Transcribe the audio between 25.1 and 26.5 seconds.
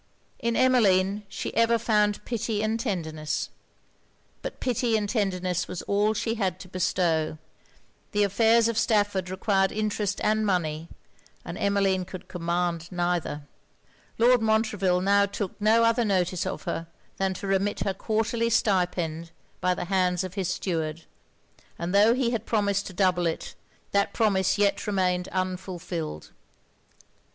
unfulfilled.